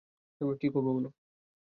[0.61, 1.09] কী করবো বলো।